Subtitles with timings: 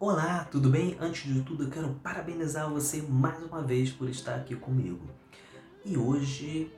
[0.00, 0.96] Olá, tudo bem?
[1.00, 5.04] Antes de tudo, eu quero parabenizar você mais uma vez por estar aqui comigo.
[5.84, 6.72] E hoje,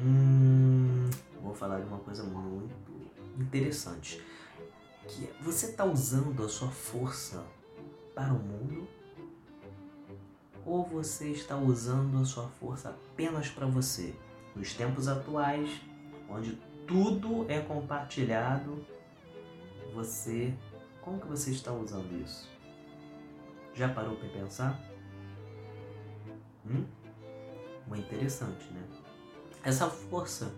[0.00, 1.04] hum,
[1.42, 4.24] vou falar de uma coisa muito interessante,
[5.06, 7.44] que é, você está usando a sua força
[8.14, 8.88] para o mundo
[10.64, 14.14] ou você está usando a sua força apenas para você?
[14.54, 15.78] Nos tempos atuais,
[16.26, 18.82] onde tudo é compartilhado,
[19.92, 20.54] você
[21.06, 22.50] como que você está usando isso?
[23.72, 24.82] Já parou para pensar?
[26.66, 26.84] Hum?
[27.86, 28.82] Muito interessante, né?
[29.62, 30.52] Essa força,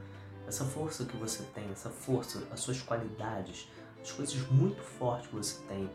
[0.47, 3.69] essa força que você tem, essa força, as suas qualidades,
[4.01, 5.91] as coisas muito fortes que você tem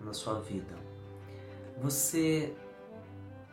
[0.00, 0.74] na sua vida,
[1.80, 2.56] você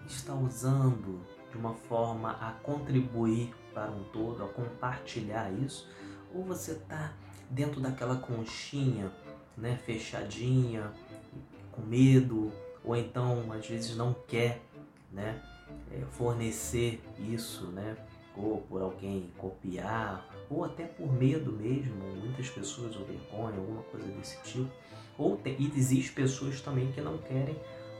[0.07, 5.87] está usando de uma forma a contribuir para um todo, a compartilhar isso,
[6.33, 7.13] ou você está
[7.51, 9.11] dentro daquela conchinha
[9.59, 10.91] né, fechadinha,
[11.71, 12.51] com medo,
[12.83, 14.61] ou então às vezes não quer
[15.11, 15.41] né,
[15.91, 17.95] é, fornecer isso, né,
[18.35, 24.07] ou por alguém copiar, ou até por medo mesmo, muitas pessoas ou vergonha, alguma coisa
[24.07, 24.71] desse tipo.
[25.17, 27.55] Ou tem, e existe pessoas também que não querem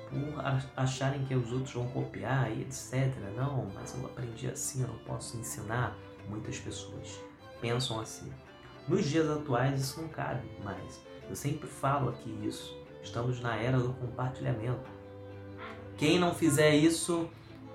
[0.10, 0.44] por
[0.76, 3.14] acharem que os outros vão copiar e etc.
[3.36, 5.96] Não, mas eu aprendi assim, eu não posso ensinar.
[6.28, 7.20] Muitas pessoas
[7.62, 8.32] pensam assim.
[8.90, 11.00] Nos dias atuais isso não cabe mais.
[11.30, 12.76] Eu sempre falo aqui isso.
[13.04, 14.90] Estamos na era do compartilhamento.
[15.95, 17.30] Quem não fizer isso,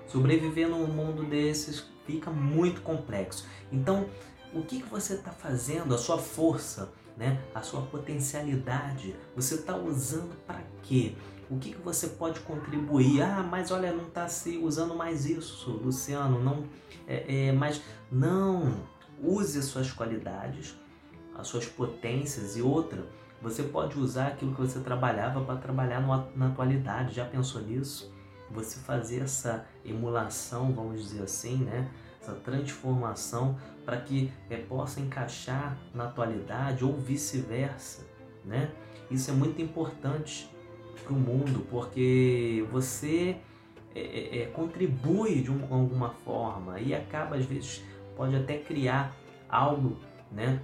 [0.07, 3.47] sobreviver num mundo desses fica muito complexo.
[3.71, 4.09] Então,
[4.53, 5.95] o que, que você está fazendo?
[5.95, 7.41] A sua força, né?
[7.53, 11.15] a sua potencialidade, você está usando para quê?
[11.49, 13.21] O que, que você pode contribuir?
[13.21, 16.43] Ah, mas olha, não está se usando mais isso, Luciano.
[16.43, 16.65] Não,
[17.07, 18.83] é, é, mas não
[19.21, 20.75] use as suas qualidades,
[21.37, 23.05] as suas potências e outra
[23.41, 27.13] você pode usar aquilo que você trabalhava para trabalhar no, na atualidade.
[27.13, 28.11] Já pensou nisso?
[28.49, 31.91] Você fazer essa emulação, vamos dizer assim, né?
[32.19, 33.55] essa transformação
[33.85, 38.07] para que é, possa encaixar na atualidade ou vice-versa.
[38.43, 38.71] Né?
[39.11, 40.49] Isso é muito importante
[41.03, 43.37] para o mundo porque você
[43.93, 47.83] é, é, é, contribui de um, alguma forma e acaba, às vezes,
[48.15, 49.15] pode até criar
[49.47, 49.97] algo
[50.31, 50.59] né,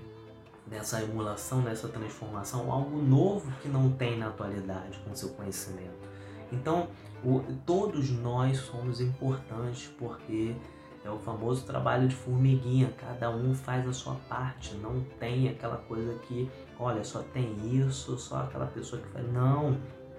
[0.72, 6.10] nessa emulação, nessa transformação, algo novo que não tem na atualidade com seu conhecimento.
[6.50, 6.88] Então,
[7.24, 10.56] o, todos nós somos importantes porque
[11.04, 15.78] é o famoso trabalho de formiguinha, cada um faz a sua parte, não tem aquela
[15.78, 16.50] coisa que,
[16.80, 19.30] olha, só tem isso, só aquela pessoa que faz.
[19.32, 19.78] Não,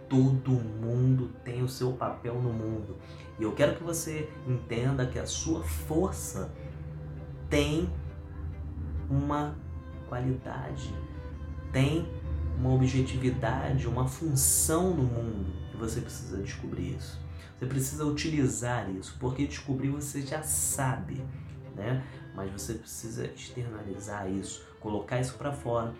[0.09, 2.97] todo mundo tem o seu papel no mundo.
[3.39, 6.53] E eu quero que você entenda que a sua força
[7.49, 7.89] tem
[9.09, 9.55] uma
[10.13, 10.95] qualidade,
[11.73, 12.07] tem
[12.59, 17.19] uma objetividade, uma função no mundo e você precisa descobrir isso.
[17.59, 21.25] Você precisa utilizar isso, porque descobrir você já sabe,
[21.75, 22.05] né?
[22.35, 25.95] Mas você precisa externalizar isso, colocar isso para fora,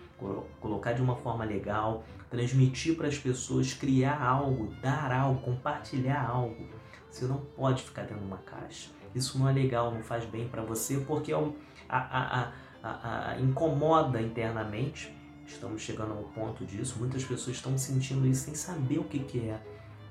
[0.59, 6.67] colocar de uma forma legal, transmitir para as pessoas, criar algo, dar algo, compartilhar algo.
[7.09, 8.91] Você não pode ficar dentro de uma caixa.
[9.15, 11.35] Isso não é legal, não faz bem para você, porque é
[11.89, 12.51] a, a, a
[12.83, 15.15] a, a, incomoda internamente.
[15.47, 16.97] Estamos chegando ao ponto disso.
[16.99, 19.59] Muitas pessoas estão sentindo isso sem saber o que, que é,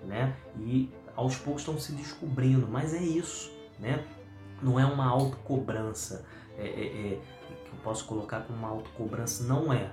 [0.05, 0.35] né?
[0.59, 4.05] E aos poucos estão se descobrindo, mas é isso, né?
[4.63, 6.25] Não é uma autocobrança
[6.57, 7.21] é, é, é,
[7.65, 9.45] que eu posso colocar como uma autocobrança.
[9.45, 9.91] Não é,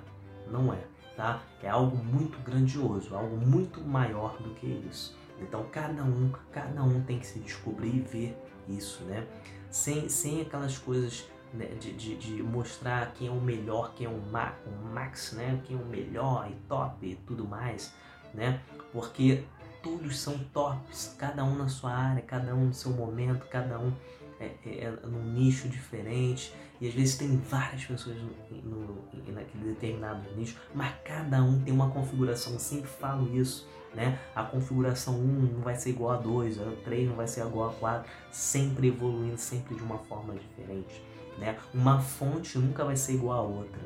[0.49, 0.81] não é,
[1.15, 1.41] tá?
[1.61, 5.17] É algo muito grandioso, algo muito maior do que isso.
[5.41, 9.25] Então cada um, cada um tem que se descobrir e ver isso, né?
[9.69, 14.09] Sem, sem aquelas coisas né, de, de, de, mostrar quem é o melhor, quem é
[14.09, 17.93] o, ma, o max, né, quem é o melhor e top e tudo mais,
[18.33, 18.61] né,
[18.91, 19.43] porque
[19.81, 23.93] todos são tops, cada um na sua área, cada um no seu momento, cada um
[24.39, 29.73] é, é, é num nicho diferente e às vezes tem várias pessoas no, no, naquele
[29.73, 34.19] determinado nicho, mas cada um tem uma configuração, eu sempre falo isso, né?
[34.35, 37.69] A configuração 1 não vai ser igual a 2, a 3 não vai ser igual
[37.69, 41.03] a 4, sempre evoluindo, sempre de uma forma diferente.
[41.39, 41.57] Né?
[41.73, 43.81] Uma fonte nunca vai ser igual a outra.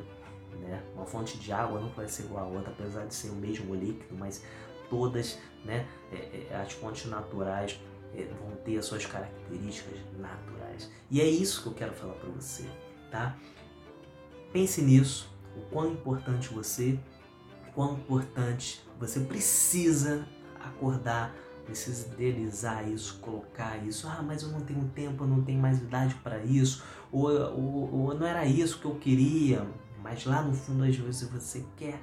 [0.60, 0.82] Né?
[0.94, 3.74] Uma fonte de água nunca vai ser igual a outra, apesar de ser o mesmo
[3.74, 4.42] líquido, mas
[4.90, 7.80] todas né, é, é, as fontes naturais
[8.14, 10.90] é, vão ter as suas características naturais.
[11.10, 12.64] E é isso que eu quero falar para você.
[13.10, 13.36] Tá?
[14.52, 16.98] Pense nisso, o quão importante você,
[17.68, 20.26] o quão importante você precisa
[20.60, 24.06] acordar precisa idealizar isso, colocar isso.
[24.06, 26.84] Ah, mas eu não tenho tempo, eu não tenho mais idade para isso.
[27.10, 29.66] Ou, ou, ou, não era isso que eu queria,
[30.02, 32.00] mas lá no fundo às vezes você quer,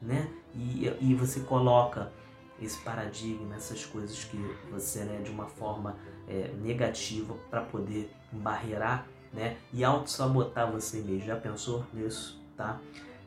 [0.00, 0.28] né?
[0.54, 2.12] E, e você coloca
[2.60, 4.36] esse paradigma, essas coisas que
[4.70, 5.96] você, né, de uma forma
[6.28, 11.26] é, negativa para poder barreirar, né, e auto-sabotar você mesmo.
[11.26, 12.80] Já pensou nisso, tá?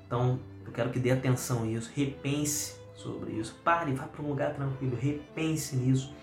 [0.05, 4.29] Então, eu quero que dê atenção a isso, repense sobre isso, pare, vá para um
[4.29, 6.13] lugar tranquilo, repense nisso.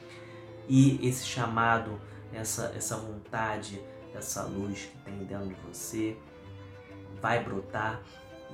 [0.69, 2.01] E esse chamado,
[2.33, 3.81] essa, essa vontade,
[4.15, 6.17] essa luz que tem dentro de você
[7.21, 8.01] vai brotar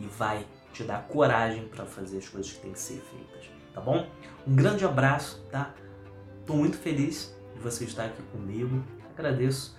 [0.01, 3.81] e vai te dar coragem para fazer as coisas que têm que ser feitas, tá
[3.81, 4.09] bom?
[4.47, 5.75] Um grande abraço, tá?
[6.47, 8.83] Tô muito feliz de você estar aqui comigo.
[9.15, 9.77] Agradeço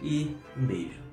[0.00, 1.03] e um beijo.